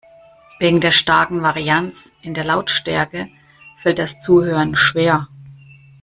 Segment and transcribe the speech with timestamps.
[0.57, 3.29] Wegen der starken Varianz in der Lautstärke
[3.77, 5.27] fällt das Zuhören schwer.